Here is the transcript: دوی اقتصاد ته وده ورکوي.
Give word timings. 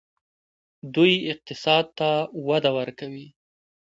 دوی 0.95 1.13
اقتصاد 1.31 1.85
ته 1.97 2.09
وده 2.47 2.71
ورکوي. 2.77 3.27